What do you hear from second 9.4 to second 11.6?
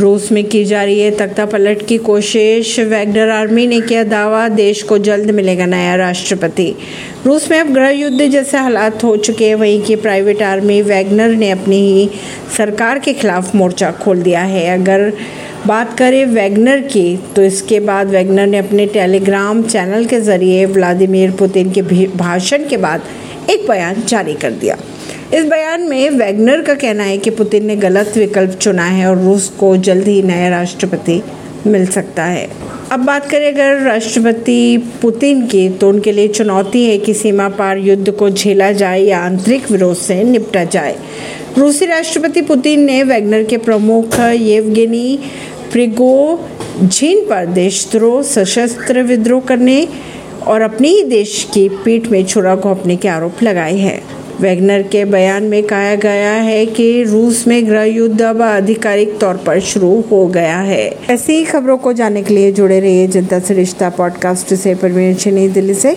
हैं। वहीं की प्राइवेट आर्मी वैगनर ने